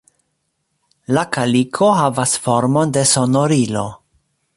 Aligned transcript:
La 1.17 1.25
kaliko 1.35 1.89
havas 1.99 2.33
formon 2.47 2.95
de 2.97 3.05
sonorilo. 3.11 3.85